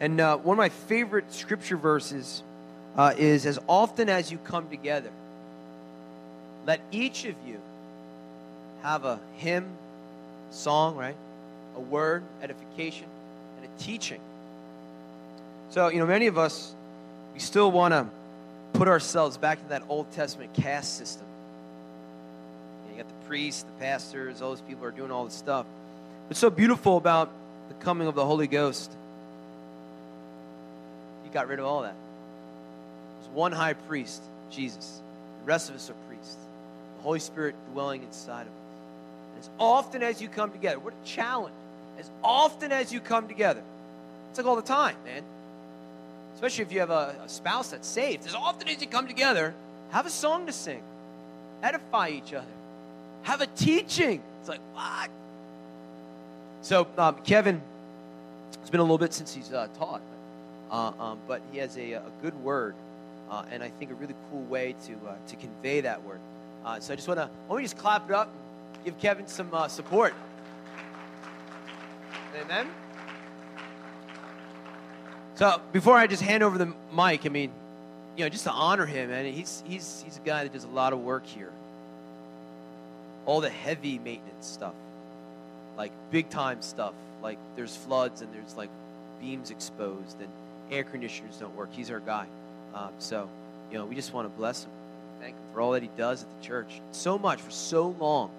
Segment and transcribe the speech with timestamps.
[0.00, 2.42] And uh, one of my favorite scripture verses
[2.96, 5.10] uh, is As often as you come together,
[6.66, 7.60] let each of you
[8.82, 9.66] have a hymn,
[10.50, 11.14] song, right?
[11.76, 13.06] A word, edification,
[13.56, 14.20] and a teaching.
[15.70, 16.74] So, you know, many of us,
[17.34, 18.06] we still want to
[18.72, 21.26] put ourselves back to that Old Testament caste system.
[22.90, 25.66] You got the priests, the pastors, all those people are doing all this stuff.
[26.26, 27.30] What's so beautiful about
[27.68, 28.90] the coming of the Holy Ghost?
[31.32, 31.94] Got rid of all that.
[33.20, 35.00] There's one high priest, Jesus.
[35.40, 36.36] The rest of us are priests.
[36.98, 38.52] The Holy Spirit dwelling inside of us.
[39.34, 41.54] And as often as you come together, what a challenge.
[41.98, 43.62] As often as you come together.
[44.30, 45.22] It's like all the time, man.
[46.34, 48.26] Especially if you have a, a spouse that's saved.
[48.26, 49.54] As often as you come together,
[49.90, 50.82] have a song to sing.
[51.62, 52.46] Edify each other.
[53.22, 54.22] Have a teaching.
[54.40, 55.10] It's like, what?
[56.62, 57.60] So, um, Kevin,
[58.60, 60.00] it's been a little bit since he's uh, taught,
[60.70, 62.74] uh, um, but he has a, a good word,
[63.30, 66.20] uh, and I think a really cool way to, uh, to convey that word.
[66.64, 68.28] Uh, so I just want to, let don't just clap it up
[68.74, 70.14] and give Kevin some uh, support?
[72.40, 72.68] Amen.
[75.34, 77.50] So before I just hand over the mic, I mean,
[78.16, 80.68] you know, just to honor him, and he's he's he's a guy that does a
[80.68, 81.50] lot of work here.
[83.24, 84.74] All the heavy maintenance stuff,
[85.78, 86.92] like big time stuff,
[87.22, 88.68] like there's floods and there's like
[89.20, 90.28] beams exposed and
[90.70, 91.70] air conditioners don't work.
[91.72, 92.26] He's our guy.
[92.74, 93.28] Um, so,
[93.70, 94.70] you know, we just want to bless him,
[95.20, 96.80] thank him for all that he does at the church.
[96.92, 98.30] So much for so long.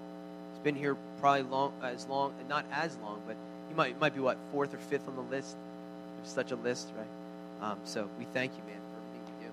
[0.52, 3.36] He's been here probably long as long, not as long, but
[3.68, 5.56] he might might be what fourth or fifth on the list.
[6.18, 7.70] There's such a list, right?
[7.70, 9.52] Um, so we thank you, man, for everything you do.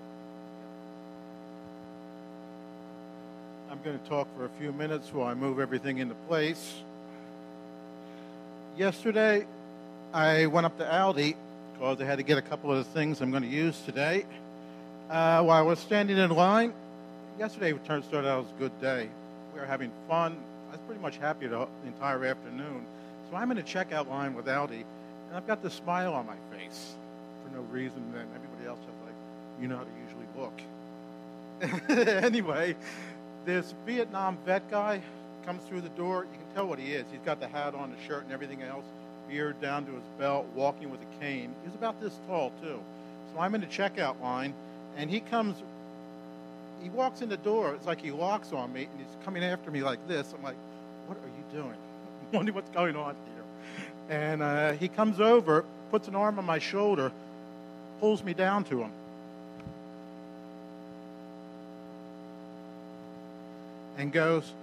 [3.72, 6.82] I'm going to talk for a few minutes while I move everything into place.
[8.78, 9.46] Yesterday,
[10.14, 11.36] I went up to Aldi
[11.80, 14.26] because I had to get a couple of the things I'm going to use today.
[15.10, 16.74] Uh, while I was standing in line,
[17.40, 19.08] yesterday it turned out as a good day.
[19.54, 20.38] We were having fun.
[20.68, 22.86] I was pretty much happy the entire afternoon.
[23.30, 26.36] So I'm in a checkout line with Aldi, and I've got this smile on my
[26.52, 26.96] face
[27.46, 28.04] for no reason.
[28.14, 29.16] And everybody else is like,
[29.62, 30.28] you know how to usually
[31.96, 32.24] look.
[32.26, 32.76] anyway,
[33.46, 35.02] this Vietnam vet guy
[35.46, 36.26] comes through the door.
[36.30, 37.06] You can tell what he is.
[37.10, 38.86] He's got the hat on, the shirt, and everything else,
[39.30, 41.54] beard down to his belt, walking with a cane.
[41.64, 42.80] He's about this tall, too.
[43.34, 44.54] So I'm in the checkout line,
[44.98, 45.56] and he comes,
[46.82, 47.74] he walks in the door.
[47.76, 50.34] It's like he locks on me, and he's coming after me like this.
[50.36, 50.58] I'm like,
[51.08, 51.76] what are you doing?
[52.32, 54.18] I'm wondering what's going on here.
[54.18, 57.12] And uh, he comes over, puts an arm on my shoulder,
[58.00, 58.92] pulls me down to him.
[64.00, 64.54] and goes,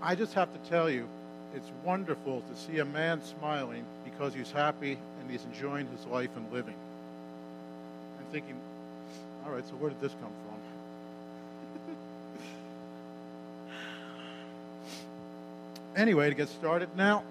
[0.00, 1.06] I just have to tell you,
[1.54, 6.30] it's wonderful to see a man smiling because he's happy and he's enjoying his life
[6.36, 6.74] and living.
[8.18, 8.56] And thinking,
[9.44, 11.96] all right, so where did this come from?
[15.96, 17.22] anyway, to get started now,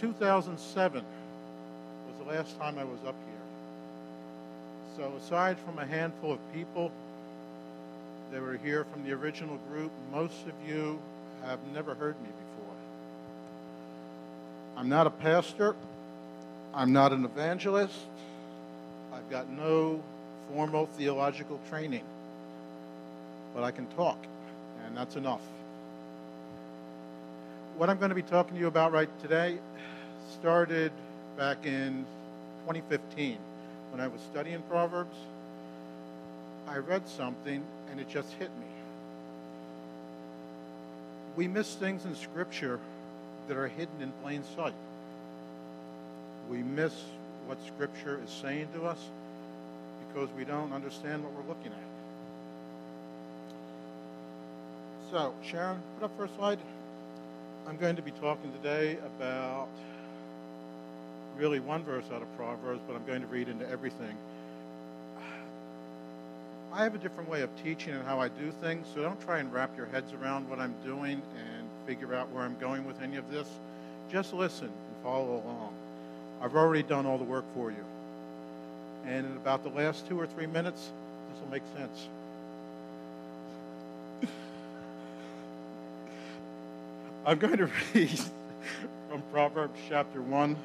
[0.00, 1.04] 2007
[2.06, 3.36] was the last time I was up here.
[4.96, 6.90] So aside from a handful of people
[8.30, 11.00] that were here from the original group, most of you
[11.48, 12.74] have never heard me before.
[14.76, 15.74] I'm not a pastor.
[16.74, 17.94] I'm not an evangelist.
[19.12, 20.02] I've got no
[20.52, 22.04] formal theological training.
[23.54, 24.18] But I can talk,
[24.84, 25.42] and that's enough.
[27.76, 29.58] What I'm going to be talking to you about right today
[30.38, 30.92] started
[31.36, 32.04] back in
[32.66, 33.38] 2015
[33.90, 35.16] when I was studying Proverbs.
[36.68, 38.66] I read something and it just hit me.
[41.36, 42.78] We miss things in Scripture
[43.48, 44.74] that are hidden in plain sight.
[46.50, 46.92] We miss
[47.46, 48.98] what Scripture is saying to us
[50.08, 51.90] because we don't understand what we're looking at.
[55.10, 56.58] So, Sharon, put up first slide.
[57.66, 59.68] I'm going to be talking today about
[61.36, 64.16] really one verse out of Proverbs, but I'm going to read into everything.
[66.72, 69.40] I have a different way of teaching and how I do things, so don't try
[69.40, 73.02] and wrap your heads around what I'm doing and figure out where I'm going with
[73.02, 73.48] any of this.
[74.10, 75.72] Just listen and follow along.
[76.40, 77.84] I've already done all the work for you.
[79.04, 80.92] And in about the last two or three minutes,
[81.32, 82.08] this will make sense.
[87.26, 88.20] I'm going to read
[89.10, 90.56] from Proverbs chapter 1,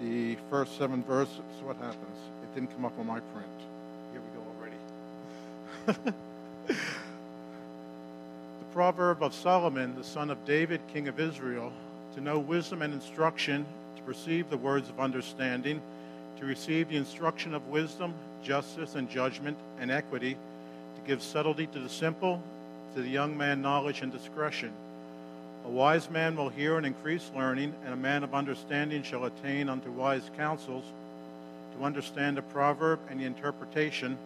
[0.00, 1.40] the first seven verses.
[1.64, 2.16] What happens?
[2.44, 3.65] It didn't come up on my print.
[5.86, 6.14] The
[8.72, 11.72] proverb of Solomon, the son of David, king of Israel,
[12.14, 13.64] to know wisdom and instruction,
[13.96, 15.80] to perceive the words of understanding,
[16.38, 21.78] to receive the instruction of wisdom, justice, and judgment, and equity, to give subtlety to
[21.78, 22.42] the simple,
[22.94, 24.72] to the young man knowledge and discretion.
[25.64, 29.68] A wise man will hear and increase learning, and a man of understanding shall attain
[29.68, 30.84] unto wise counsels,
[31.76, 34.16] to understand a proverb and the interpretation,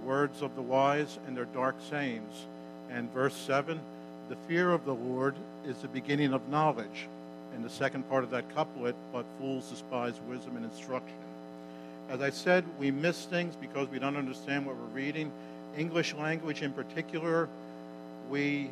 [0.00, 2.46] the words of the wise and their dark sayings.
[2.90, 3.80] And verse 7
[4.28, 5.34] The fear of the Lord
[5.66, 7.08] is the beginning of knowledge.
[7.54, 11.16] And the second part of that couplet, but fools despise wisdom and instruction.
[12.08, 15.32] As I said, we miss things because we don't understand what we're reading.
[15.76, 17.48] English language in particular,
[18.30, 18.70] we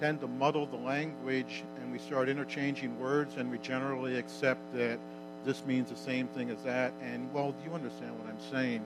[0.00, 4.98] tend to muddle the language and we start interchanging words and we generally accept that
[5.44, 6.92] this means the same thing as that.
[7.02, 8.82] And, well, do you understand what I'm saying?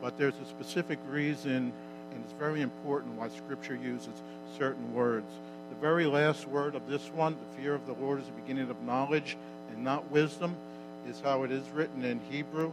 [0.00, 1.72] But there's a specific reason,
[2.12, 4.22] and it's very important why Scripture uses
[4.58, 5.30] certain words.
[5.70, 8.70] The very last word of this one, the fear of the Lord is the beginning
[8.70, 9.36] of knowledge
[9.70, 10.54] and not wisdom,
[11.08, 12.72] is how it is written in Hebrew,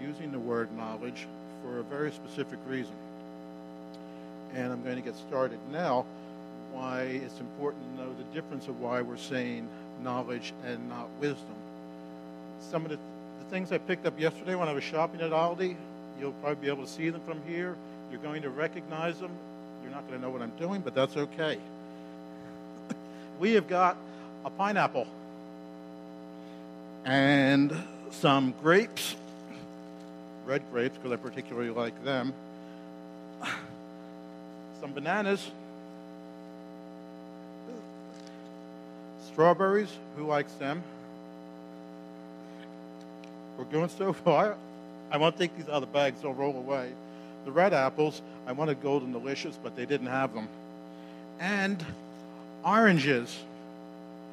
[0.00, 1.26] using the word knowledge
[1.62, 2.94] for a very specific reason.
[4.54, 6.04] And I'm going to get started now
[6.72, 9.68] why it's important to know the difference of why we're saying
[10.02, 11.54] knowledge and not wisdom.
[12.70, 15.76] Some of the, the things I picked up yesterday when I was shopping at Aldi,
[16.20, 17.76] you'll probably be able to see them from here.
[18.10, 19.30] You're going to recognize them.
[19.82, 21.58] You're not going to know what I'm doing, but that's okay.
[23.40, 23.96] we have got
[24.44, 25.06] a pineapple
[27.04, 27.74] and
[28.10, 29.16] some grapes,
[30.46, 32.32] red grapes because I particularly like them,
[34.80, 35.50] some bananas,
[39.26, 40.82] strawberries, who likes them?
[43.56, 44.56] We're going so far.
[45.10, 46.90] I won't take these out of the bags, they'll roll away.
[47.44, 50.48] The red apples, I wanted golden delicious, but they didn't have them.
[51.40, 51.84] And
[52.64, 53.38] oranges.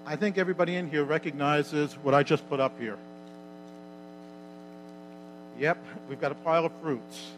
[0.06, 2.98] I think everybody in here recognizes what I just put up here.
[5.60, 5.78] Yep,
[6.10, 7.32] we've got a pile of fruits.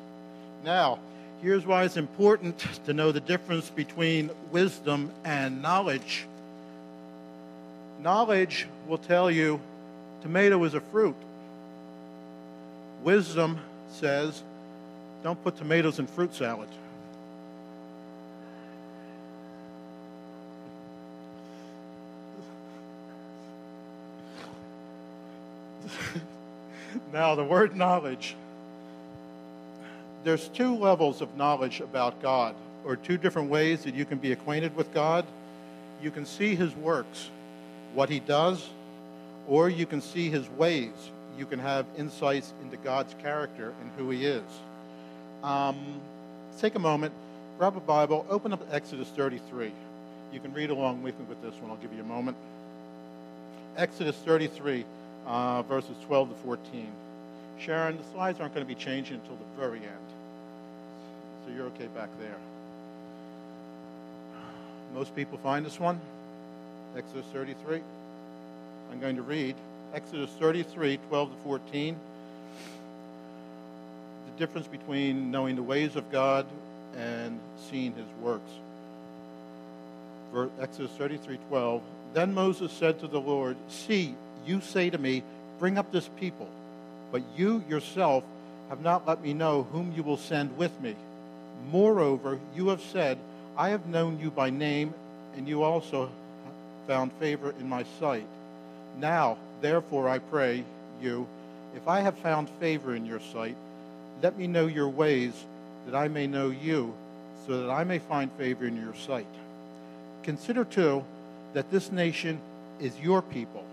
[0.64, 1.00] Now,
[1.42, 6.26] here's why it's important to know the difference between wisdom and knowledge.
[8.02, 9.60] Knowledge will tell you
[10.22, 11.16] tomato is a fruit.
[13.08, 13.58] Wisdom
[13.90, 14.44] says
[15.24, 16.68] don't put tomatoes in fruit salad.
[27.14, 28.36] now, the word knowledge.
[30.26, 34.34] There's two levels of knowledge about God, or two different ways that you can be
[34.34, 35.26] acquainted with God.
[36.04, 37.30] You can see his works,
[37.94, 38.68] what he does,
[39.48, 40.92] or you can see his ways.
[41.38, 44.44] You can have insights into God's character and who he is.
[45.44, 45.78] Um,
[46.60, 47.14] take a moment,
[47.60, 49.72] grab a Bible, open up Exodus 33.
[50.34, 51.70] You can read along with me with this one.
[51.72, 52.38] I'll give you a moment.
[53.78, 54.84] Exodus 33,
[55.28, 56.88] uh, verses 12 to 14.
[57.60, 60.08] Sharon, the slides aren't going to be changing until the very end.
[61.46, 62.36] So you're okay back there.
[64.94, 66.00] Most people find this one.
[66.96, 67.82] Exodus 33.
[68.92, 69.56] I'm going to read
[69.94, 72.00] Exodus 33, 12 to 14.
[74.26, 76.46] The difference between knowing the ways of God
[76.96, 77.40] and
[77.70, 78.52] seeing his works.
[80.60, 81.82] Exodus 33, 12.
[82.14, 85.24] Then Moses said to the Lord, See, you say to me,
[85.60, 86.48] Bring up this people,
[87.12, 88.24] but you yourself
[88.70, 90.96] have not let me know whom you will send with me.
[91.72, 93.18] Moreover, you have said,
[93.58, 94.94] I have known you by name,
[95.36, 96.12] and you also
[96.86, 98.28] found favor in my sight.
[99.00, 100.64] Now, therefore, I pray
[101.02, 101.28] you,
[101.76, 103.56] if I have found favor in your sight,
[104.22, 105.34] let me know your ways,
[105.86, 106.94] that I may know you,
[107.46, 109.28] so that I may find favor in your sight.
[110.24, 111.04] Consider, too,
[111.54, 112.40] that this nation
[112.80, 113.64] is your people.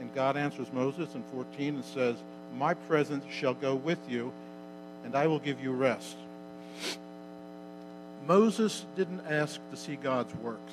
[0.00, 2.16] And God answers Moses in 14 and says,
[2.56, 4.32] My presence shall go with you,
[5.04, 6.16] and I will give you rest.
[8.26, 10.72] Moses didn't ask to see God's works.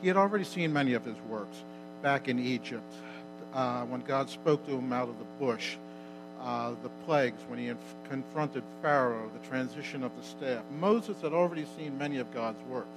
[0.00, 1.56] He had already seen many of his works
[2.02, 2.92] back in Egypt
[3.54, 5.76] uh, when God spoke to him out of the bush,
[6.40, 7.72] uh, the plagues, when he
[8.08, 10.62] confronted Pharaoh, the transition of the staff.
[10.78, 12.88] Moses had already seen many of God's works.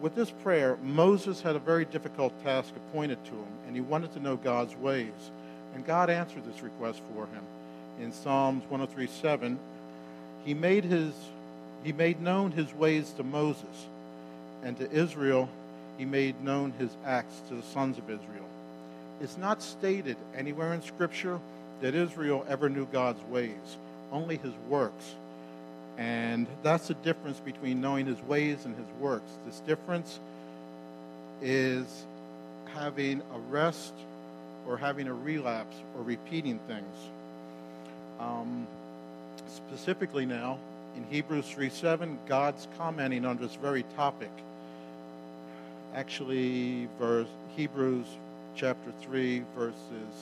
[0.00, 4.12] With this prayer, Moses had a very difficult task appointed to him, and he wanted
[4.14, 5.30] to know God's ways.
[5.74, 7.44] And God answered this request for him.
[8.00, 9.58] In Psalms 103:7,
[10.44, 11.12] he made his
[11.84, 13.86] he made known his ways to Moses,
[14.62, 15.48] and to Israel
[16.00, 18.48] he made known his acts to the sons of Israel.
[19.20, 21.38] It's not stated anywhere in Scripture
[21.82, 23.76] that Israel ever knew God's ways,
[24.10, 25.14] only his works.
[25.98, 29.30] And that's the difference between knowing his ways and his works.
[29.44, 30.18] This difference
[31.42, 32.06] is
[32.72, 33.92] having a rest
[34.66, 36.96] or having a relapse or repeating things.
[38.18, 38.66] Um,
[39.54, 40.56] specifically now,
[40.96, 44.30] in Hebrews 3:7, God's commenting on this very topic.
[45.94, 48.06] Actually, verse Hebrews
[48.54, 49.74] chapter 3, verses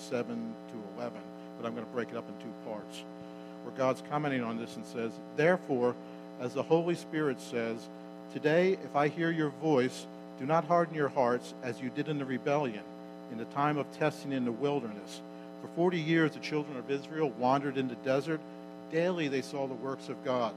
[0.09, 1.19] 7 to 11,
[1.57, 3.05] but I'm going to break it up in two parts.
[3.63, 5.95] Where God's commenting on this and says, Therefore,
[6.41, 7.89] as the Holy Spirit says,
[8.33, 10.07] Today, if I hear your voice,
[10.39, 12.83] do not harden your hearts as you did in the rebellion,
[13.31, 15.21] in the time of testing in the wilderness.
[15.61, 18.41] For 40 years, the children of Israel wandered in the desert.
[18.91, 20.55] Daily they saw the works of God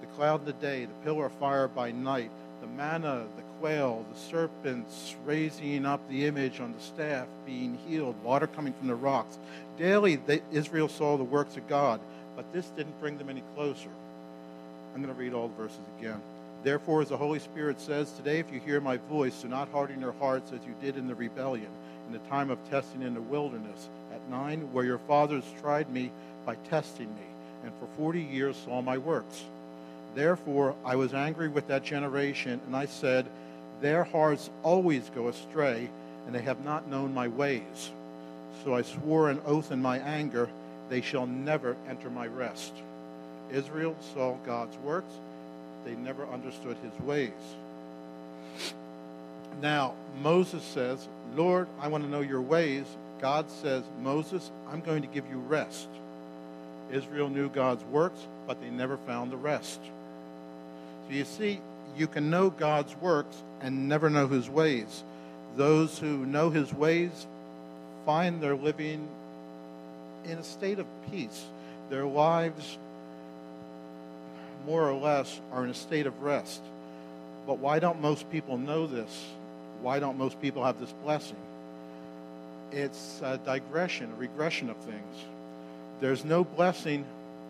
[0.00, 4.04] the cloud in the day, the pillar of fire by night, the manna, the quail,
[4.12, 8.94] the serpents raising up the image on the staff, being healed, water coming from the
[8.94, 9.38] rocks.
[9.78, 10.20] Daily
[10.52, 12.00] Israel saw the works of God,
[12.34, 13.88] but this didn't bring them any closer.
[14.94, 16.20] I'm going to read all the verses again.
[16.62, 20.00] Therefore, as the Holy Spirit says, today if you hear my voice, do not harden
[20.00, 21.68] your hearts as you did in the rebellion,
[22.06, 26.10] in the time of testing in the wilderness, at nine, where your fathers tried me
[26.44, 27.26] by testing me,
[27.62, 29.44] and for forty years saw my works.
[30.14, 33.26] Therefore, I was angry with that generation, and I said,
[33.80, 35.88] Their hearts always go astray,
[36.26, 37.90] and they have not known my ways.
[38.64, 40.48] So I swore an oath in my anger,
[40.88, 42.72] they shall never enter my rest.
[43.52, 45.12] Israel saw God's works,
[45.84, 47.30] they never understood his ways.
[49.60, 52.84] Now, Moses says, Lord, I want to know your ways.
[53.20, 55.88] God says, Moses, I'm going to give you rest.
[56.92, 59.80] Israel knew God's works, but they never found the rest.
[61.08, 61.60] So you see,
[61.96, 65.02] you can know God's works and never know his ways.
[65.56, 67.26] Those who know his ways
[68.04, 69.08] find they're living
[70.24, 71.44] in a state of peace.
[71.88, 72.78] Their lives,
[74.66, 76.60] more or less, are in a state of rest.
[77.46, 79.24] But why don't most people know this?
[79.80, 81.36] Why don't most people have this blessing?
[82.72, 85.16] It's a digression, a regression of things.
[86.00, 87.04] There's no blessing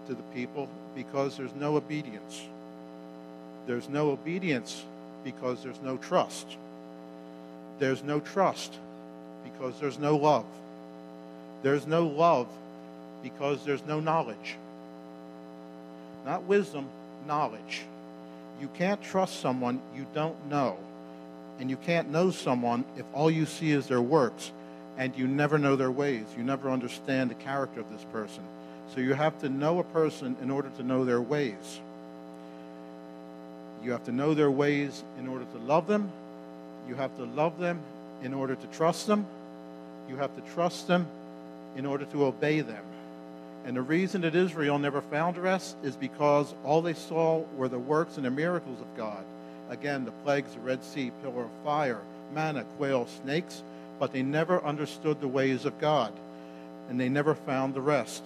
[0.07, 2.43] to the people because there's no obedience.
[3.67, 4.85] There's no obedience
[5.25, 6.47] because there's no trust.
[7.79, 8.79] There's no trust
[9.45, 10.47] because there's no love.
[11.63, 12.47] There's no love
[13.23, 14.57] because there's no knowledge.
[16.25, 16.87] Not wisdom,
[17.27, 17.83] knowledge.
[18.61, 20.77] You can't trust someone you don't know.
[21.59, 24.53] And you can't know someone if all you see is their works
[24.99, 26.25] and you never know their ways.
[26.37, 28.43] You never understand the character of this person.
[28.95, 31.81] So you have to know a person in order to know their ways.
[33.83, 36.11] You have to know their ways in order to love them.
[36.89, 37.81] You have to love them
[38.23, 39.27] in order to trust them.
[40.09, 41.07] You have to trust them
[41.77, 42.85] in order to obey them.
[43.65, 47.79] And the reason that Israel never found rest is because all they saw were the
[47.79, 49.25] works and the miracles of God.
[49.69, 52.01] Again, the plagues, the Red Sea, pillar of fire,
[52.33, 53.65] manna, quail, snakes,
[53.99, 56.13] but they never understood the ways of God,
[56.89, 58.23] and they never found the rest.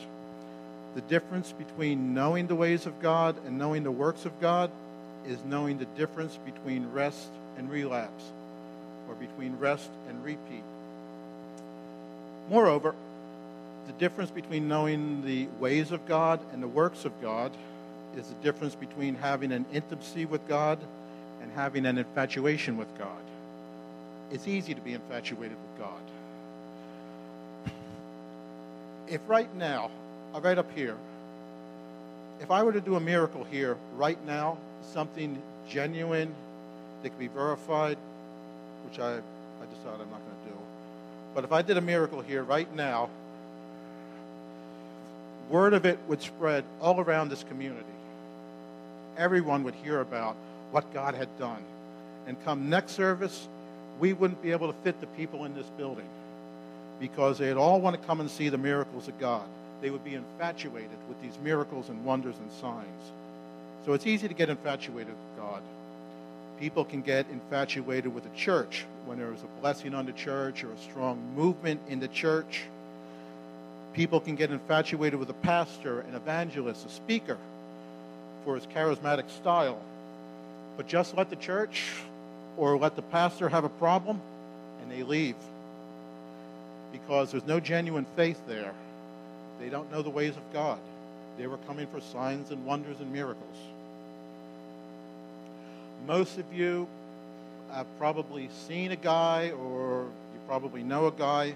[0.95, 4.71] The difference between knowing the ways of God and knowing the works of God
[5.27, 8.25] is knowing the difference between rest and relapse,
[9.09, 10.63] or between rest and repeat.
[12.49, 12.95] Moreover,
[13.87, 17.53] the difference between knowing the ways of God and the works of God
[18.17, 20.79] is the difference between having an intimacy with God
[21.43, 23.23] and having an infatuation with God.
[24.31, 26.01] It's easy to be infatuated with God.
[29.09, 29.91] If right now,
[30.35, 30.97] uh, right up here,
[32.41, 36.35] if I were to do a miracle here right now, something genuine
[37.03, 37.97] that could be verified,
[38.89, 40.57] which I, I decided I'm not going to do,
[41.35, 43.09] but if I did a miracle here right now,
[45.49, 47.85] word of it would spread all around this community.
[49.17, 50.37] Everyone would hear about
[50.71, 51.63] what God had done.
[52.27, 53.49] And come next service,
[53.99, 56.09] we wouldn't be able to fit the people in this building
[57.01, 59.43] because they'd all want to come and see the miracles of God.
[59.81, 63.13] They would be infatuated with these miracles and wonders and signs.
[63.85, 65.63] So it's easy to get infatuated with God.
[66.59, 70.63] People can get infatuated with the church when there is a blessing on the church
[70.63, 72.65] or a strong movement in the church.
[73.95, 77.39] People can get infatuated with a pastor, an evangelist, a speaker
[78.45, 79.81] for his charismatic style.
[80.77, 81.93] But just let the church
[82.57, 84.21] or let the pastor have a problem
[84.83, 85.37] and they leave
[86.93, 88.73] because there's no genuine faith there.
[89.61, 90.79] They don't know the ways of God.
[91.41, 93.57] They were coming for signs and wonders and miracles.
[96.07, 96.87] Most of you
[97.73, 100.03] have probably seen a guy or
[100.35, 101.55] you probably know a guy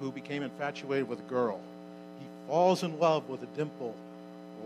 [0.00, 1.58] who became infatuated with a girl.
[2.20, 3.94] He falls in love with a dimple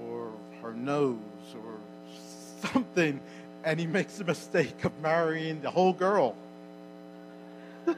[0.05, 0.33] or
[0.63, 1.19] her nose
[1.55, 3.21] or something,
[3.63, 6.35] and he makes the mistake of marrying the whole girl.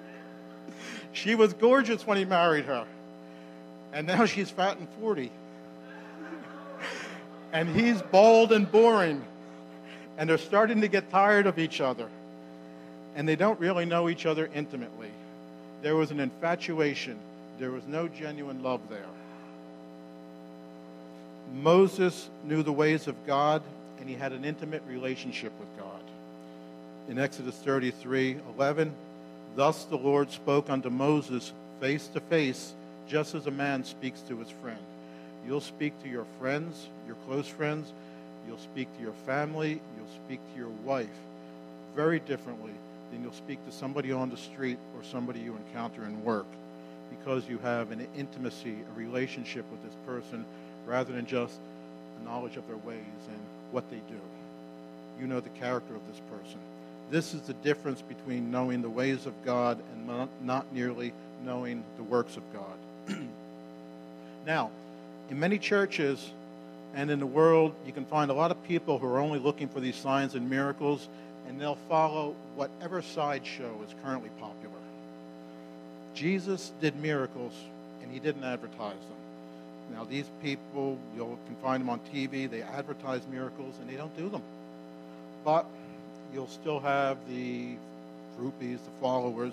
[1.14, 2.86] She was gorgeous when he married her.
[3.94, 5.30] And now she's fat and 40.
[7.54, 9.24] And he's bald and boring.
[10.18, 12.08] And they're starting to get tired of each other.
[13.14, 15.10] And they don't really know each other intimately.
[15.80, 17.16] There was an infatuation,
[17.58, 19.06] there was no genuine love there.
[21.54, 23.62] Moses knew the ways of God,
[24.00, 26.00] and he had an intimate relationship with God.
[27.08, 28.92] In Exodus 33 11,
[29.54, 32.72] thus the Lord spoke unto Moses face to face,
[33.06, 34.78] just as a man speaks to his friend.
[35.46, 37.92] You'll speak to your friends, your close friends,
[38.46, 41.08] you'll speak to your family, you'll speak to your wife
[41.94, 42.72] very differently
[43.10, 46.46] than you'll speak to somebody on the street or somebody you encounter in work
[47.10, 50.44] because you have an intimacy, a relationship with this person
[50.86, 51.58] rather than just
[52.20, 52.98] a knowledge of their ways
[53.28, 53.38] and
[53.70, 54.20] what they do.
[55.20, 56.58] You know the character of this person.
[57.10, 61.12] This is the difference between knowing the ways of God and not nearly
[61.44, 63.18] knowing the works of God.
[64.46, 64.70] now,
[65.30, 66.30] in many churches
[66.94, 69.68] and in the world, you can find a lot of people who are only looking
[69.68, 71.08] for these signs and miracles,
[71.48, 74.74] and they'll follow whatever sideshow is currently popular.
[76.14, 77.52] Jesus did miracles,
[78.02, 79.94] and he didn't advertise them.
[79.94, 84.16] Now, these people, you can find them on TV, they advertise miracles, and they don't
[84.16, 84.42] do them.
[85.44, 85.66] But
[86.32, 87.74] you'll still have the
[88.38, 89.52] groupies, the followers,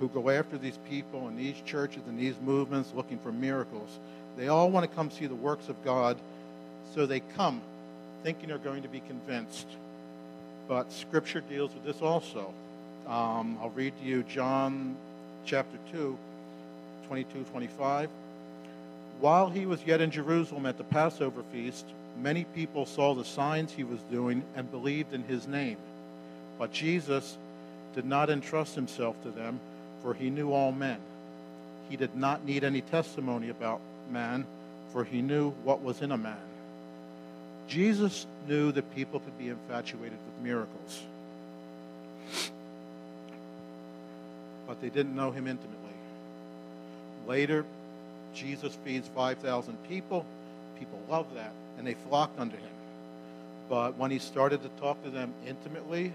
[0.00, 3.98] who go after these people in these churches and these movements looking for miracles.
[4.36, 6.16] They all want to come see the works of God,
[6.94, 7.60] so they come
[8.22, 9.66] thinking they're going to be convinced.
[10.68, 12.52] But Scripture deals with this also.
[13.06, 14.96] Um, I'll read to you John
[15.44, 16.16] chapter 2,
[17.06, 18.10] 22, 25.
[19.20, 21.86] While he was yet in Jerusalem at the Passover feast,
[22.20, 25.78] many people saw the signs he was doing and believed in his name.
[26.58, 27.38] But Jesus
[27.94, 29.58] did not entrust himself to them,
[30.02, 30.98] for he knew all men.
[31.88, 34.46] He did not need any testimony about man,
[34.92, 36.36] for he knew what was in a man.
[37.68, 41.02] Jesus knew that people could be infatuated with miracles,
[44.66, 45.76] but they didn't know him intimately.
[47.26, 47.64] Later,
[48.34, 50.24] Jesus feeds 5,000 people.
[50.78, 52.70] People love that, and they flocked unto him.
[53.68, 56.12] But when he started to talk to them intimately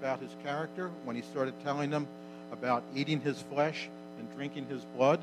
[0.00, 2.08] about his character, when he started telling them
[2.50, 5.20] about eating his flesh and drinking his blood,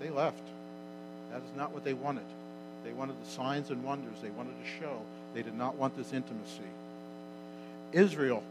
[0.00, 0.42] they left.
[1.32, 2.24] That is not what they wanted.
[2.84, 4.16] They wanted the signs and wonders.
[4.22, 5.00] They wanted to show.
[5.34, 6.62] They did not want this intimacy.
[7.92, 8.42] Israel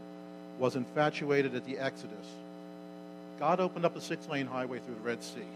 [0.58, 2.26] was infatuated at the Exodus.
[3.38, 5.46] God opened up a six lane highway through the Red Sea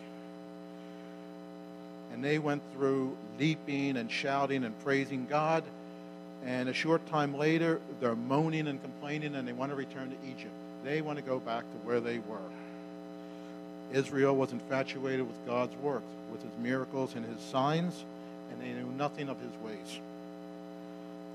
[2.13, 5.65] and they went through leaping and shouting and praising God.
[6.45, 10.17] And a short time later, they're moaning and complaining and they want to return to
[10.29, 10.53] Egypt.
[10.85, 12.52] They want to go back to where they were.
[13.93, 18.05] Israel was infatuated with God's works, with his miracles and his signs,
[18.51, 20.01] and they knew nothing of his ways.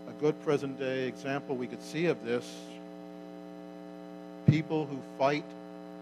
[0.07, 2.55] A good present day example we could see of this
[4.47, 5.43] people who fight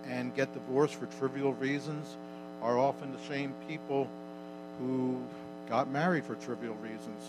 [0.08, 2.16] and get divorced for trivial reasons
[2.62, 4.08] are often the same people
[4.80, 5.20] who
[5.68, 7.24] got married for trivial reasons.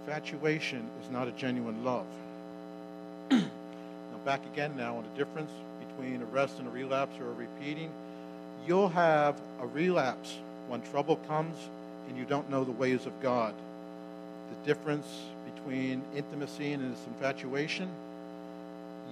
[0.00, 2.06] Infatuation is not a genuine love.
[3.30, 3.40] now,
[4.24, 5.50] back again now on the difference
[5.88, 7.90] between arrest and a relapse or a repeating.
[8.66, 10.36] You'll have a relapse
[10.68, 11.56] when trouble comes
[12.08, 13.54] and you don't know the ways of God.
[14.50, 15.06] The difference
[15.54, 17.88] between intimacy and this infatuation,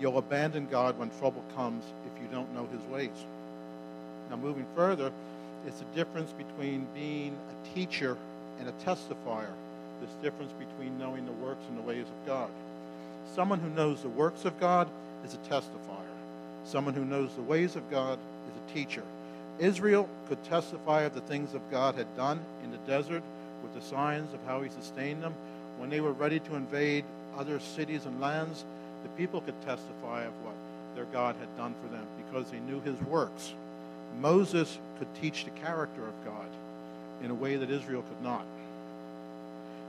[0.00, 3.24] you'll abandon God when trouble comes if you don't know his ways.
[4.30, 5.10] Now, moving further,
[5.66, 8.16] it's a difference between being a teacher
[8.58, 9.52] and a testifier.
[10.00, 12.50] This difference between knowing the works and the ways of God.
[13.34, 14.88] Someone who knows the works of God
[15.24, 16.14] is a testifier.
[16.64, 19.02] Someone who knows the ways of God is a teacher.
[19.58, 23.22] Israel could testify of the things of God had done in the desert
[23.62, 25.34] with the signs of how he sustained them.
[25.78, 27.04] When they were ready to invade
[27.36, 28.64] other cities and lands,
[29.02, 30.54] the people could testify of what
[30.94, 33.54] their God had done for them because they knew his works.
[34.20, 36.46] Moses could teach the character of God
[37.22, 38.44] in a way that Israel could not.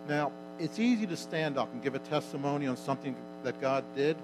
[0.08, 4.18] Now, it's easy to stand up and give a testimony on something that God did,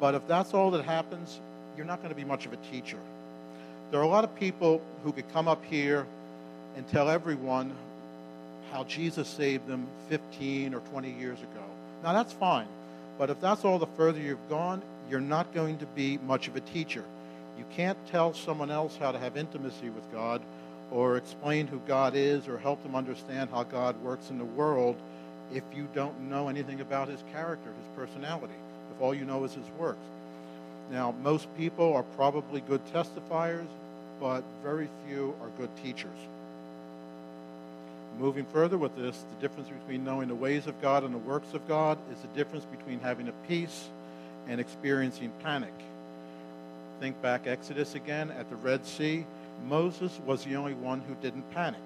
[0.00, 1.40] but if that's all that happens,
[1.76, 2.98] you're not going to be much of a teacher.
[3.92, 6.06] There are a lot of people who could come up here
[6.76, 7.74] and tell everyone
[8.70, 11.62] how Jesus saved them 15 or 20 years ago.
[12.02, 12.68] Now, that's fine,
[13.18, 16.56] but if that's all the further you've gone, you're not going to be much of
[16.56, 17.04] a teacher.
[17.58, 20.40] You can't tell someone else how to have intimacy with God
[20.90, 24.96] or explain who God is or help them understand how God works in the world
[25.52, 28.54] if you don't know anything about his character, his personality,
[28.96, 30.06] if all you know is his works.
[30.90, 33.68] Now, most people are probably good testifiers,
[34.22, 36.16] but very few are good teachers.
[38.20, 41.54] Moving further with this, the difference between knowing the ways of God and the works
[41.54, 43.88] of God is the difference between having a peace
[44.46, 45.72] and experiencing panic.
[47.00, 49.26] Think back Exodus again at the Red Sea.
[49.66, 51.82] Moses was the only one who didn't panic.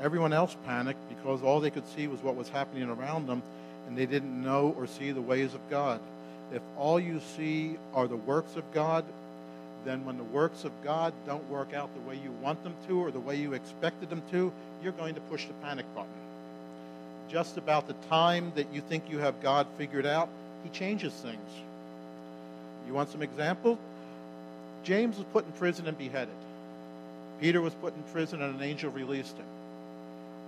[0.00, 3.42] Everyone else panicked because all they could see was what was happening around them
[3.86, 6.00] and they didn't know or see the ways of God.
[6.54, 9.04] If all you see are the works of God,
[9.84, 12.98] then when the works of God don't work out the way you want them to
[12.98, 16.10] or the way you expected them to, you're going to push the panic button.
[17.28, 20.28] Just about the time that you think you have God figured out,
[20.62, 21.50] He changes things.
[22.86, 23.78] You want some examples?
[24.82, 26.34] James was put in prison and beheaded.
[27.40, 29.46] Peter was put in prison and an angel released him.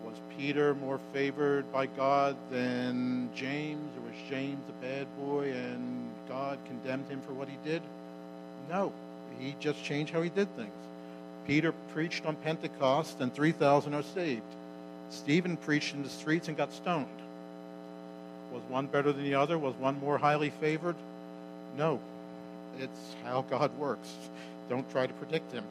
[0.05, 6.11] Was Peter more favored by God than James, or was James a bad boy and
[6.29, 7.83] God condemned him for what he did?
[8.69, 8.93] No.
[9.39, 10.73] He just changed how he did things.
[11.47, 14.43] Peter preached on Pentecost and 3,000 are saved.
[15.11, 17.07] Stephen preached in the streets and got stoned.
[18.53, 19.59] Was one better than the other?
[19.59, 20.97] Was one more highly favored?
[21.77, 22.01] No.
[22.79, 24.13] It's how God works.
[24.69, 25.65] Don't try to predict him.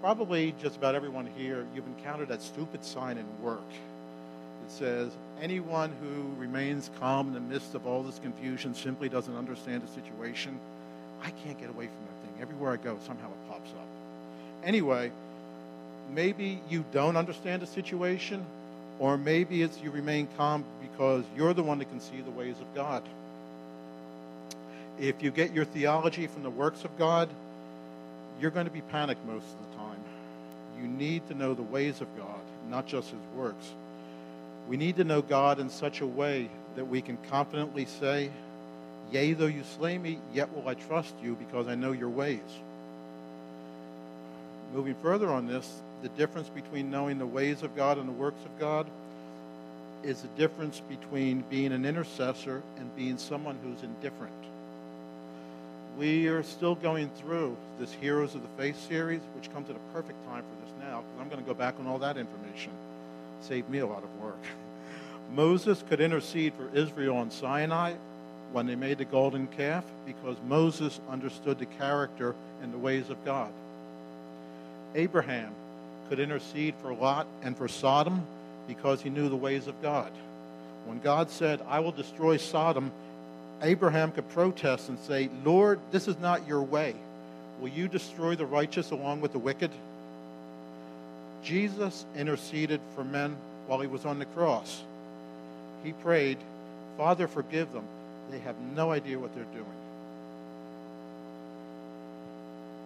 [0.00, 3.68] Probably just about everyone here, you've encountered that stupid sign in work.
[3.70, 9.36] It says, anyone who remains calm in the midst of all this confusion simply doesn't
[9.36, 10.58] understand the situation.
[11.24, 12.42] I can't get away from that thing.
[12.42, 13.86] Everywhere I go, somehow it pops up.
[14.62, 15.10] Anyway,
[16.12, 18.44] maybe you don't understand the situation,
[18.98, 22.56] or maybe it's you remain calm because you're the one that can see the ways
[22.60, 23.02] of God.
[25.00, 27.28] If you get your theology from the works of God,
[28.40, 29.98] you're going to be panicked most of the time.
[30.80, 33.72] You need to know the ways of God, not just his works.
[34.68, 38.30] We need to know God in such a way that we can confidently say,
[39.12, 42.40] Yea, though you slay me, yet will I trust you because I know your ways.
[44.72, 45.70] Moving further on this,
[46.02, 48.86] the difference between knowing the ways of God and the works of God
[50.02, 54.32] is the difference between being an intercessor and being someone who's indifferent.
[55.98, 59.92] We are still going through this Heroes of the Faith series, which comes at a
[59.94, 62.72] perfect time for this now, because I'm going to go back on all that information.
[63.40, 64.42] Save me a lot of work.
[65.32, 67.94] Moses could intercede for Israel on Sinai
[68.54, 73.22] when they made the golden calf because Moses understood the character and the ways of
[73.24, 73.50] God.
[74.94, 75.52] Abraham
[76.08, 78.24] could intercede for Lot and for Sodom
[78.68, 80.12] because he knew the ways of God.
[80.86, 82.92] When God said, I will destroy Sodom,
[83.60, 86.94] Abraham could protest and say, Lord, this is not your way.
[87.60, 89.72] Will you destroy the righteous along with the wicked?
[91.42, 93.36] Jesus interceded for men
[93.66, 94.80] while he was on the cross.
[95.82, 96.38] He prayed,
[96.96, 97.84] Father, forgive them.
[98.30, 99.66] They have no idea what they're doing.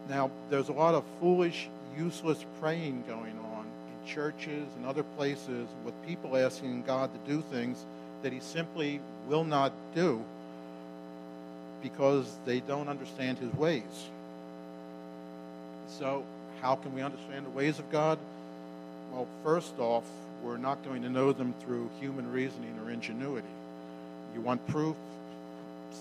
[0.08, 5.68] Now, there's a lot of foolish, useless praying going on in churches and other places
[5.84, 7.84] with people asking God to do things
[8.22, 10.22] that he simply will not do
[11.82, 13.82] because they don't understand his ways.
[15.98, 16.24] So,
[16.60, 18.18] how can we understand the ways of God?
[19.12, 20.04] Well, first off,
[20.42, 23.48] we're not going to know them through human reasoning or ingenuity.
[24.34, 24.96] You want proof?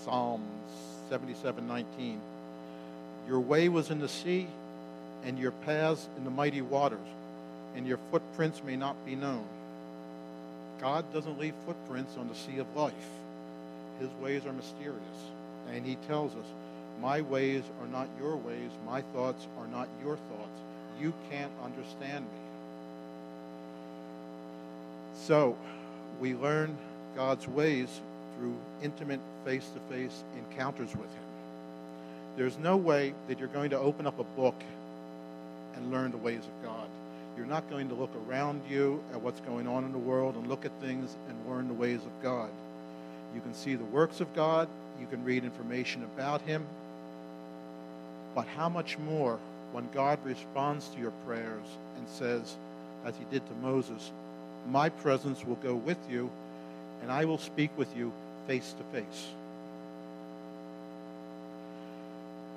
[0.08, 0.72] Psalms
[1.10, 2.18] 77:19.
[3.26, 4.46] Your way was in the sea,
[5.22, 7.06] and your paths in the mighty waters,
[7.76, 9.44] and your footprints may not be known.
[10.80, 12.94] God doesn't leave footprints on the sea of life.
[14.00, 15.20] His ways are mysterious,
[15.70, 16.46] and he tells us,
[17.02, 20.60] "My ways are not your ways, my thoughts are not your thoughts.
[20.98, 22.40] You can't understand me."
[25.14, 25.54] So,
[26.18, 26.78] we learn
[27.14, 28.00] God's ways
[28.36, 31.28] through intimate face to face encounters with Him.
[32.36, 34.54] There's no way that you're going to open up a book
[35.74, 36.88] and learn the ways of God.
[37.36, 40.48] You're not going to look around you at what's going on in the world and
[40.48, 42.50] look at things and learn the ways of God.
[43.34, 44.68] You can see the works of God,
[45.00, 46.66] you can read information about Him,
[48.34, 49.38] but how much more
[49.72, 51.64] when God responds to your prayers
[51.96, 52.56] and says,
[53.04, 54.10] as He did to Moses,
[54.70, 56.30] My presence will go with you,
[57.02, 58.12] and I will speak with you
[58.48, 59.28] face to face.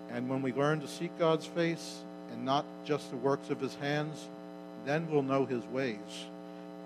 [0.10, 1.99] And when we learn to seek God's face
[2.32, 4.27] and not just the works of his hands,
[4.86, 5.97] then we'll know his ways.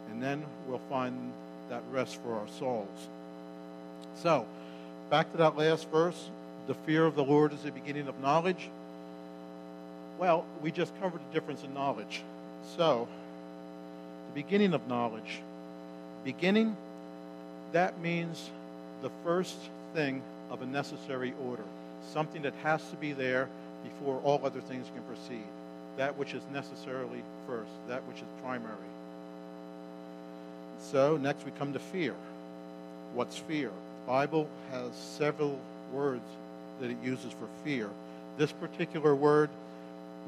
[0.10, 1.32] And then we'll find
[1.70, 3.10] that rest for our souls.
[4.16, 4.46] So,
[5.10, 6.30] back to that last verse
[6.68, 8.70] the fear of the Lord is the beginning of knowledge.
[10.18, 12.24] Well, we just covered the difference in knowledge.
[12.76, 13.08] So,
[14.30, 15.42] the beginning of knowledge.
[16.24, 16.76] Beginning,
[17.72, 18.50] that means
[19.06, 19.58] the first
[19.94, 21.62] thing of a necessary order,
[22.12, 23.48] something that has to be there
[23.84, 25.46] before all other things can proceed.
[25.98, 28.74] That which is necessarily first, that which is primary.
[30.82, 32.16] So, next we come to fear.
[33.14, 33.70] What's fear?
[33.70, 35.60] The Bible has several
[35.94, 36.26] words
[36.82, 37.92] that it uses for fear.
[38.40, 39.52] This particular word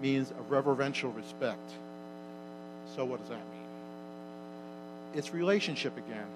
[0.04, 1.68] means a reverential respect.
[2.96, 5.16] So, what does that mean?
[5.16, 6.28] It's relationship again.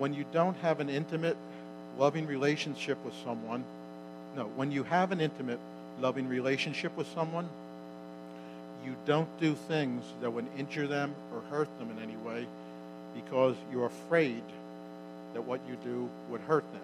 [0.00, 1.36] When you don't have an intimate,
[1.98, 3.62] loving relationship with someone,
[4.34, 5.58] no, when you have an intimate,
[6.00, 7.46] loving relationship with someone,
[8.82, 12.46] you don't do things that would injure them or hurt them in any way
[13.14, 14.42] because you're afraid
[15.34, 16.80] that what you do would hurt them.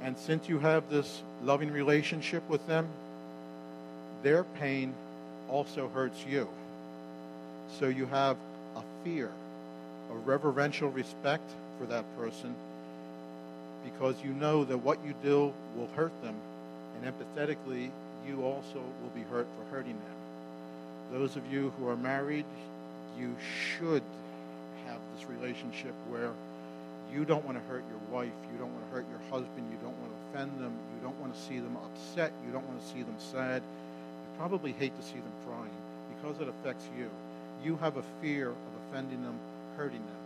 [0.00, 2.88] And since you have this loving relationship with them,
[4.22, 4.94] their pain
[5.50, 6.48] also hurts you.
[7.78, 8.38] So you have
[8.76, 9.30] a fear,
[10.10, 12.54] a reverential respect for that person
[13.84, 16.34] because you know that what you do will hurt them,
[16.96, 17.90] and empathetically,
[18.26, 21.20] you also will be hurt for hurting them.
[21.20, 22.46] Those of you who are married,
[23.18, 23.36] you
[23.78, 24.02] should
[24.86, 26.32] have this relationship where
[27.12, 29.78] you don't want to hurt your wife, you don't want to hurt your husband, you
[29.82, 32.80] don't want to offend them, you don't want to see them upset, you don't want
[32.80, 33.62] to see them sad.
[33.62, 35.70] You probably hate to see them crying
[36.16, 37.10] because it affects you.
[37.62, 38.56] You have a fear of
[38.88, 39.38] offending them,
[39.76, 40.23] hurting them,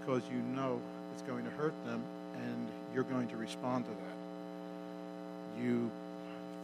[0.00, 0.80] because you know
[1.12, 2.02] it's going to hurt them
[2.34, 5.62] and you're going to respond to that.
[5.62, 5.90] You,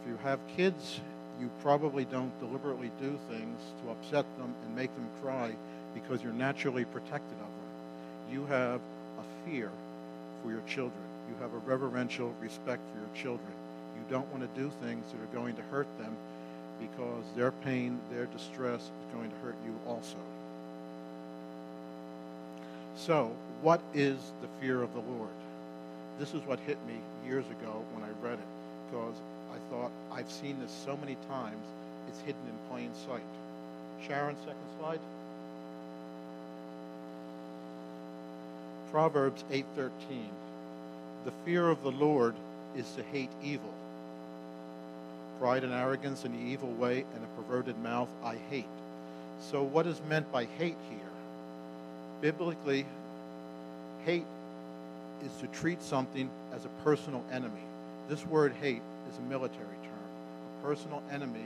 [0.01, 0.99] if you have kids,
[1.39, 5.53] you probably don't deliberately do things to upset them and make them cry
[5.93, 8.31] because you're naturally protected of them.
[8.31, 8.81] You have
[9.19, 9.69] a fear
[10.43, 11.03] for your children.
[11.29, 13.51] You have a reverential respect for your children.
[13.95, 16.15] You don't want to do things that are going to hurt them
[16.79, 20.17] because their pain, their distress is going to hurt you also.
[22.97, 23.31] So,
[23.61, 25.29] what is the fear of the Lord?
[26.17, 28.47] This is what hit me years ago when I read it
[28.89, 29.13] because
[29.53, 31.63] I thought, I've seen this so many times,
[32.07, 33.21] it's hidden in plain sight.
[34.05, 34.99] Sharon, second slide.
[38.91, 40.29] Proverbs 8:13.
[41.23, 42.33] The fear of the Lord
[42.75, 43.73] is to hate evil.
[45.39, 48.65] Pride and arrogance and the evil way and a perverted mouth I hate.
[49.39, 51.06] So what is meant by hate here?
[52.21, 52.85] Biblically,
[54.03, 54.25] hate
[55.23, 57.61] is to treat something as a personal enemy.
[58.09, 60.59] This word hate is a military term.
[60.59, 61.45] A personal enemy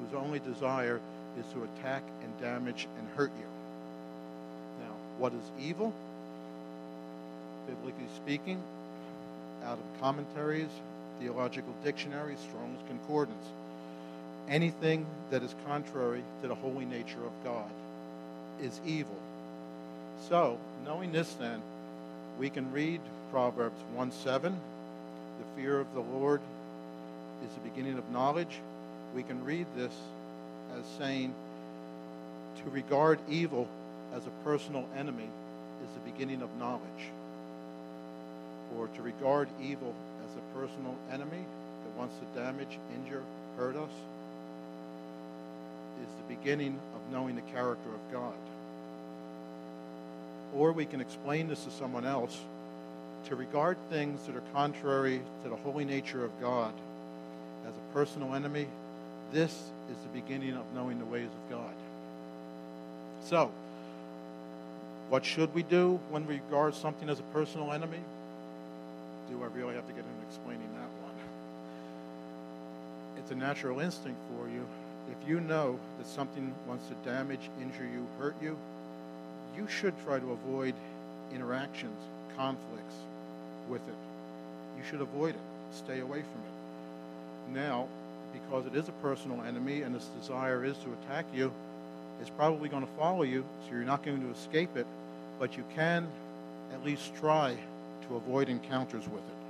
[0.00, 1.00] whose only desire
[1.38, 4.84] is to attack and damage and hurt you.
[4.84, 5.92] Now, what is evil?
[7.66, 8.62] Biblically speaking,
[9.64, 10.70] out of commentaries,
[11.20, 13.46] theological dictionaries, Strong's Concordance,
[14.48, 17.70] anything that is contrary to the holy nature of God
[18.60, 19.16] is evil.
[20.28, 21.60] So, knowing this then,
[22.38, 24.52] we can read Proverbs 1 7.
[24.52, 26.40] The fear of the Lord
[27.44, 28.60] is the beginning of knowledge.
[29.14, 29.92] We can read this
[30.78, 31.34] as saying
[32.62, 33.66] to regard evil
[34.14, 35.28] as a personal enemy
[35.82, 37.10] is the beginning of knowledge.
[38.78, 39.92] Or to regard evil
[40.24, 41.44] as a personal enemy
[41.84, 43.22] that wants to damage, injure,
[43.56, 43.90] hurt us
[46.00, 48.34] is the beginning of knowing the character of God.
[50.54, 52.38] Or we can explain this to someone else
[53.28, 56.72] to regard things that are contrary to the holy nature of God
[57.66, 58.66] as a personal enemy,
[59.32, 61.74] this is the beginning of knowing the ways of God.
[63.24, 63.50] So,
[65.08, 68.00] what should we do when we regard something as a personal enemy?
[69.30, 71.14] Do I really have to get into explaining that one?
[73.18, 74.66] It's a natural instinct for you.
[75.10, 78.56] If you know that something wants to damage, injure you, hurt you,
[79.56, 80.74] you should try to avoid
[81.34, 81.98] interactions,
[82.36, 82.94] conflicts
[83.68, 83.94] with it.
[84.76, 85.40] You should avoid it.
[85.72, 87.60] Stay away from it.
[87.60, 87.88] Now,
[88.32, 91.52] because it is a personal enemy and its desire is to attack you,
[92.20, 94.86] it's probably going to follow you, so you're not going to escape it,
[95.38, 96.06] but you can
[96.72, 97.56] at least try
[98.08, 99.40] to avoid encounters with it.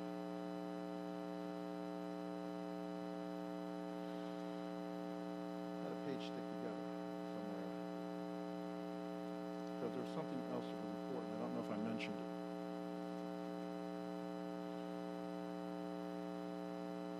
[5.83, 6.85] Had a page stick together
[7.35, 7.71] somewhere.
[9.79, 11.31] Because there's something else that was important.
[11.33, 12.31] I don't know if I mentioned it.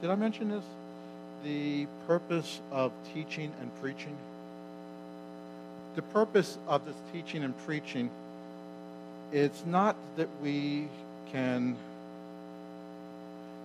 [0.03, 0.65] Did I mention this?
[1.45, 4.17] The purpose of teaching and preaching.
[5.95, 8.11] The purpose of this teaching and preaching
[9.33, 10.89] it's not that we
[11.31, 11.75] can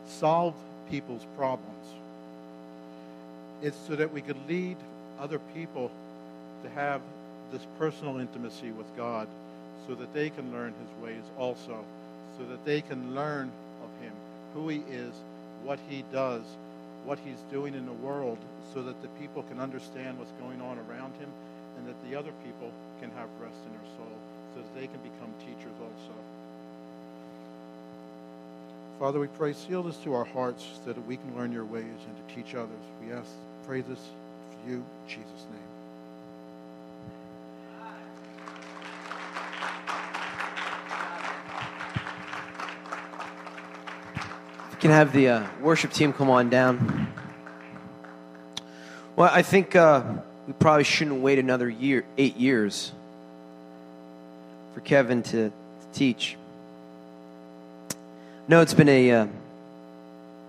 [0.07, 0.53] solve
[0.89, 1.85] people's problems.
[3.61, 4.77] It's so that we could lead
[5.19, 5.91] other people
[6.63, 7.01] to have
[7.51, 9.27] this personal intimacy with God
[9.87, 11.83] so that they can learn his ways also,
[12.37, 13.51] so that they can learn
[13.83, 14.13] of him,
[14.53, 15.13] who he is,
[15.63, 16.43] what he does,
[17.05, 18.37] what he's doing in the world
[18.73, 21.29] so that the people can understand what's going on around him
[21.77, 24.17] and that the other people can have rest in their soul
[24.53, 26.15] so that they can become teachers also.
[28.99, 31.83] Father, we pray, seal this to our hearts so that we can learn your ways
[31.83, 32.71] and to teach others.
[33.05, 33.29] We ask,
[33.65, 35.76] pray this for you, Jesus' name.
[44.77, 47.07] You can have the uh, worship team come on down.
[49.15, 50.03] Well, I think uh,
[50.45, 52.91] we probably shouldn't wait another year, eight years,
[54.75, 55.53] for Kevin to, to
[55.93, 56.37] teach.
[58.47, 59.27] No, it's been a uh,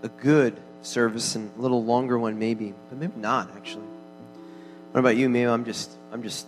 [0.03, 3.87] a good service and a little longer one, maybe, but maybe not actually.
[4.93, 5.31] What about you?
[5.31, 6.47] Maybe I'm just I'm just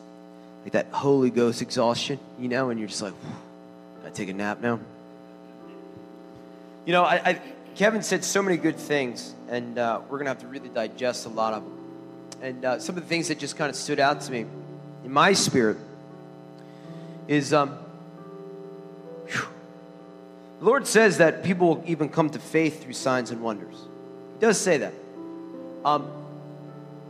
[0.64, 3.14] like that Holy Ghost exhaustion, you know, and you're just like,
[4.05, 4.81] I take a nap now.
[6.85, 7.40] You know, I, I,
[7.76, 11.28] Kevin said so many good things, and uh, we're gonna have to really digest a
[11.28, 11.76] lot of them.
[12.42, 14.46] And uh, some of the things that just kind of stood out to me
[15.04, 15.76] in my spirit
[17.28, 17.70] is um,
[19.26, 19.46] whew,
[20.59, 23.76] the Lord says that people will even come to faith through signs and wonders.
[24.35, 24.94] He does say that.
[25.85, 26.11] Um,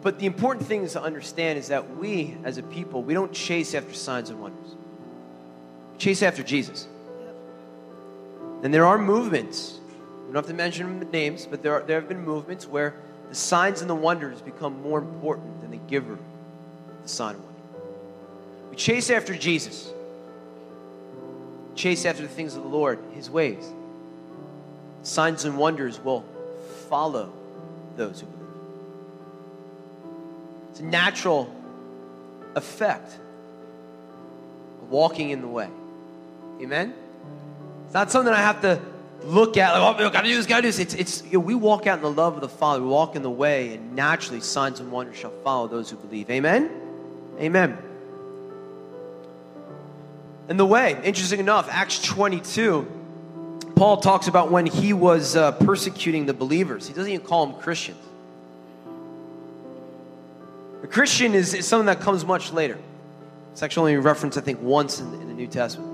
[0.03, 3.33] but the important thing is to understand is that we, as a people, we don't
[3.33, 4.75] chase after signs and wonders.
[5.93, 6.87] We chase after Jesus.
[8.63, 9.80] And there are movements.
[10.31, 12.95] We don't have to mention names, but there, are, there have been movements where
[13.31, 16.19] the signs and the wonders become more important than the giver of
[17.03, 17.61] the sign and wonder.
[18.71, 19.93] We chase after Jesus.
[21.75, 23.69] Chase after the things of the Lord, His ways.
[25.03, 26.25] Signs and wonders will
[26.89, 27.33] follow
[27.97, 28.55] those who believe.
[30.71, 31.53] It's a natural
[32.55, 33.13] effect
[34.81, 35.71] of walking in the way.
[36.63, 36.95] Amen?
[37.87, 38.81] It's not something I have to
[39.25, 40.79] look at, like, oh, gotta do this, gotta do this.
[40.79, 43.17] It's, it's you know, we walk out in the love of the Father, we walk
[43.17, 46.31] in the way, and naturally signs and wonders shall follow those who believe.
[46.31, 46.71] Amen?
[47.39, 47.79] Amen.
[50.49, 52.87] And the way, interesting enough, Acts 22,
[53.77, 56.89] Paul talks about when he was uh, persecuting the believers.
[56.89, 58.05] He doesn't even call them Christians.
[60.83, 62.79] A Christian is, is something that comes much later.
[63.53, 65.89] It's actually only referenced, I think, once in, in the New Testament.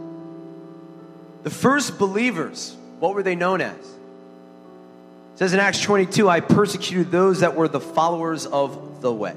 [1.43, 3.77] The first believers, what were they known as?
[3.77, 9.35] It says in Acts 22, I persecuted those that were the followers of the way.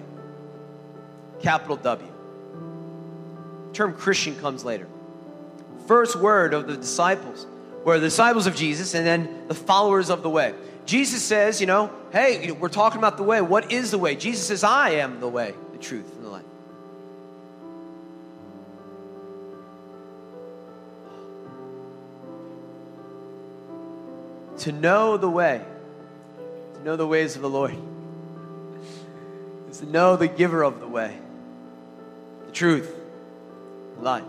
[1.42, 2.08] Capital W.
[3.68, 4.88] The term Christian comes later.
[5.88, 7.46] First word of the disciples
[7.84, 10.54] were the disciples of Jesus and then the followers of the way.
[10.86, 13.42] Jesus says, you know, hey, we're talking about the way.
[13.42, 14.16] What is the way?
[14.16, 16.19] Jesus says, I am the way, the truth,
[24.60, 25.64] To know the way,
[26.74, 27.76] to know the ways of the Lord,
[29.70, 31.18] is to know the giver of the way,
[32.46, 32.94] the truth,
[33.96, 34.24] the life,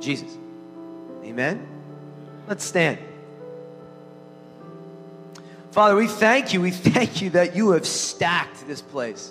[0.00, 0.34] Jesus.
[1.24, 1.66] Amen?
[2.46, 2.98] Let's stand.
[5.72, 6.62] Father, we thank you.
[6.62, 9.30] We thank you that you have stacked this place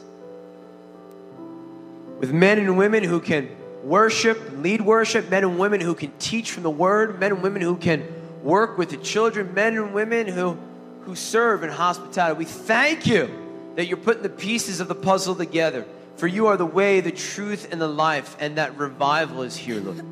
[2.20, 3.50] with men and women who can
[3.84, 7.64] worship, lead worship, men and women who can teach from the word, men and women
[7.64, 8.08] who can
[8.46, 10.56] work with the children, men and women who,
[11.02, 12.38] who serve in hospitality.
[12.38, 13.30] We thank you
[13.76, 15.84] that you're putting the pieces of the puzzle together.
[16.16, 19.82] For you are the way, the truth, and the life, and that revival is here,
[19.82, 20.06] Lord.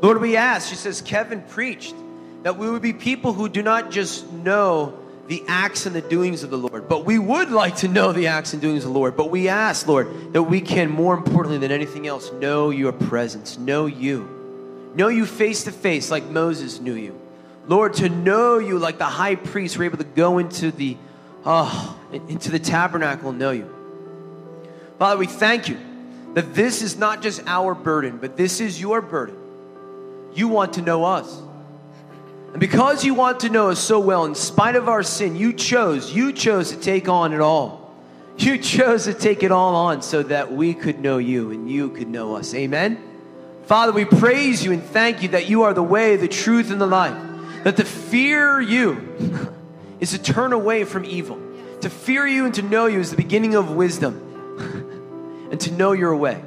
[0.00, 1.94] Lord, we ask, she says, Kevin preached
[2.44, 6.42] that we would be people who do not just know the acts and the doings
[6.42, 8.98] of the Lord, but we would like to know the acts and doings of the
[8.98, 9.16] Lord.
[9.16, 13.58] But we ask, Lord, that we can, more importantly than anything else, know your presence,
[13.58, 14.41] know you,
[14.94, 17.18] know you face to face like Moses knew you.
[17.66, 20.96] Lord, to know you like the high priest were able to go into the,
[21.44, 23.72] uh, into the tabernacle and know you.
[24.98, 25.78] Father, we thank you
[26.34, 29.36] that this is not just our burden, but this is your burden.
[30.34, 31.40] You want to know us.
[32.52, 35.52] And because you want to know us so well, in spite of our sin, you
[35.52, 37.94] chose, you chose to take on it all.
[38.36, 41.90] You chose to take it all on so that we could know you and you
[41.90, 42.54] could know us.
[42.54, 43.11] Amen?
[43.64, 46.80] Father, we praise you and thank you that you are the way, the truth, and
[46.80, 47.16] the life.
[47.64, 49.48] That to fear you
[50.00, 51.40] is to turn away from evil.
[51.80, 54.28] To fear you and to know you is the beginning of wisdom.
[55.50, 56.42] and to know your way.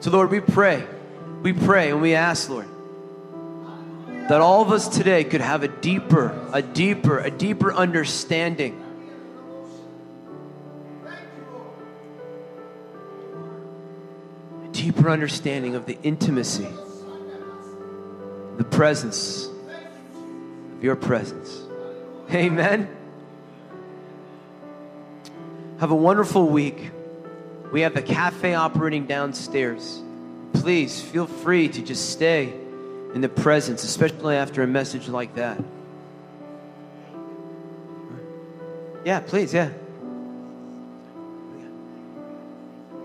[0.00, 0.86] So, Lord, we pray.
[1.42, 2.68] We pray and we ask, Lord,
[4.28, 8.81] that all of us today could have a deeper, a deeper, a deeper understanding.
[14.82, 16.66] Deeper understanding of the intimacy,
[18.56, 19.46] the presence
[20.76, 21.62] of your presence.
[22.32, 22.88] Amen.
[25.78, 26.90] Have a wonderful week.
[27.70, 30.02] We have the cafe operating downstairs.
[30.52, 32.52] Please feel free to just stay
[33.14, 35.62] in the presence, especially after a message like that.
[39.04, 39.70] Yeah, please, yeah.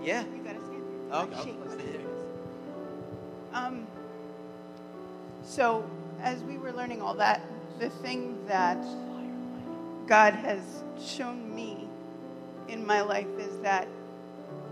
[0.02, 0.24] Yeah.
[1.10, 1.44] You gotta stand here.
[1.44, 1.78] Like shake let's one.
[1.78, 2.06] stay there.
[3.54, 3.86] Um,
[5.42, 5.88] so,
[6.20, 7.42] as we were learning all that,
[7.78, 8.78] the thing that
[10.06, 10.62] God has
[11.00, 11.88] shown me
[12.68, 13.88] in my life is that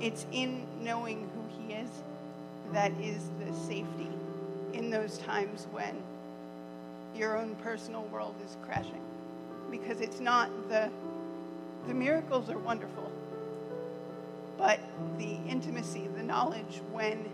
[0.00, 1.88] it's in knowing who He is
[2.72, 4.08] that is the safety
[4.72, 6.02] in those times when
[7.14, 9.02] your own personal world is crashing.
[9.70, 10.90] Because it's not the,
[11.86, 13.05] the miracles are wonderful,
[14.56, 14.80] but
[15.18, 17.28] the intimacy, the knowledge when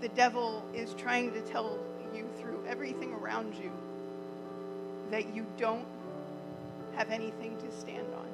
[0.00, 1.78] the devil is trying to tell
[2.14, 3.70] you through everything around you
[5.10, 5.86] that you don't
[6.94, 8.26] have anything to stand on.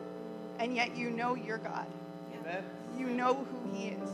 [0.58, 1.86] And yet you know your God.
[2.40, 2.64] Amen.
[2.98, 4.10] You know who He is.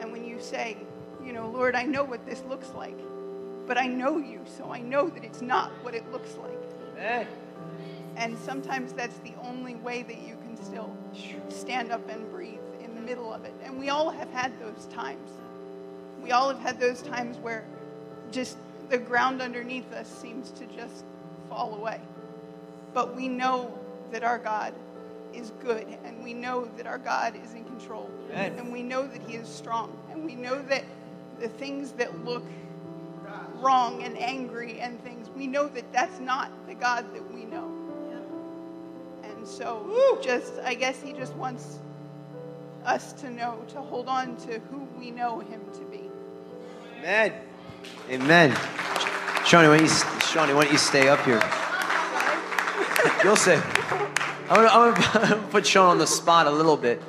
[0.00, 0.76] And when you say,
[1.24, 2.98] you know, Lord, I know what this looks like,
[3.66, 6.58] but I know you, so I know that it's not what it looks like.
[6.96, 7.26] Amen.
[8.16, 10.94] And sometimes that's the only way that you can still
[11.48, 13.54] stand up and breathe in the middle of it.
[13.64, 15.30] And we all have had those times.
[16.22, 17.64] We all have had those times where
[18.30, 18.56] just
[18.88, 21.04] the ground underneath us seems to just
[21.48, 22.00] fall away.
[22.94, 23.78] But we know
[24.10, 24.74] that our God
[25.32, 28.54] is good, and we know that our God is in control, Amen.
[28.58, 30.84] and we know that He is strong, and we know that
[31.40, 32.44] the things that look
[33.54, 37.31] wrong and angry and things, we know that that's not the God that.
[39.42, 41.80] And so, just, I guess He just wants
[42.84, 46.08] us to know, to hold on to who we know Him to be.
[47.00, 47.32] Amen.
[48.08, 48.56] Amen.
[49.44, 51.42] Shawnee, why don't you, Shawnee, why don't you stay up here?
[53.24, 53.60] You'll say.
[54.48, 57.02] I'm I'm gonna put Sean on the spot a little bit,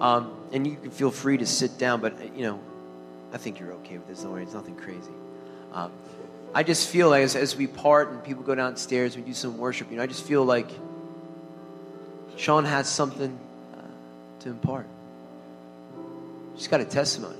[0.00, 2.00] um, and you can feel free to sit down.
[2.00, 2.60] But uh, you know,
[3.32, 4.22] I think you're okay with this.
[4.22, 5.10] Don't worry, it's nothing crazy.
[5.72, 5.90] Um,
[6.54, 9.58] I just feel like as, as we part and people go downstairs, we do some
[9.58, 9.90] worship.
[9.90, 10.70] You know, I just feel like
[12.42, 13.38] Sean has something
[13.72, 13.82] uh,
[14.40, 14.88] to impart.
[16.56, 17.38] She's got a testimony.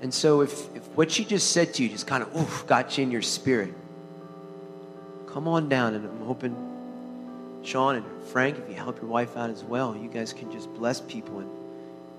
[0.00, 2.96] And so if, if what she just said to you just kind of oof, got
[2.96, 3.74] you in your spirit,
[5.26, 5.94] come on down.
[5.94, 6.54] And I'm hoping
[7.64, 10.72] Sean and Frank, if you help your wife out as well, you guys can just
[10.74, 11.50] bless people and,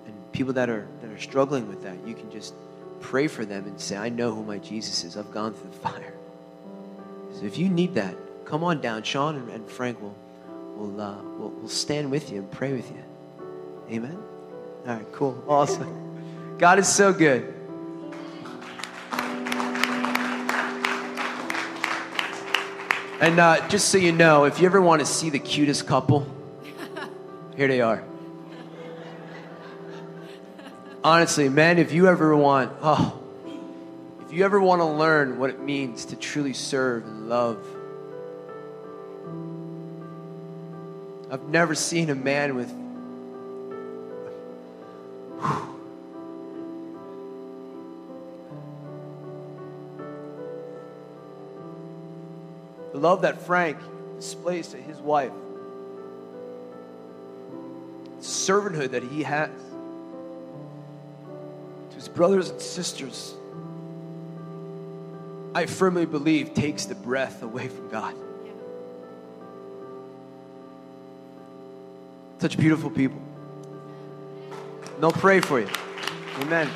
[0.06, 1.96] and people that are that are struggling with that.
[2.06, 2.54] You can just
[3.00, 5.16] pray for them and say, I know who my Jesus is.
[5.16, 6.14] I've gone through the fire.
[7.36, 9.04] So if you need that, come on down.
[9.04, 10.16] Sean and, and Frank will
[10.84, 13.04] will, uh, will will stand with you and pray with you.
[13.90, 14.18] Amen.
[14.86, 16.58] All right, cool, awesome.
[16.58, 17.54] God is so good.
[23.22, 26.28] And uh, just so you know, if you ever want to see the cutest couple,
[27.56, 28.04] here they are.
[31.02, 33.22] Honestly, man, if you ever want, oh,
[34.26, 37.66] if you ever want to learn what it means to truly serve and love,
[41.34, 42.70] I've never seen a man with.
[52.92, 53.80] The love that Frank
[54.18, 55.32] displays to his wife,
[58.20, 59.50] the servanthood that he has
[61.90, 63.34] to his brothers and sisters,
[65.56, 68.14] I firmly believe takes the breath away from God.
[72.44, 73.22] Such beautiful people.
[75.00, 75.70] They'll pray for you.
[76.42, 76.70] Amen.